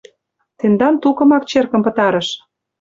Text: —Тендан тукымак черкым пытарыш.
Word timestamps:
—Тендан 0.59 0.95
тукымак 1.03 1.43
черкым 1.49 1.81
пытарыш. 1.85 2.27